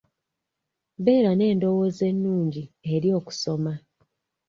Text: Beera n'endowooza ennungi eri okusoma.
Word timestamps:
Beera 1.03 1.31
n'endowooza 1.35 2.03
ennungi 2.11 2.63
eri 2.93 3.09
okusoma. 3.19 3.73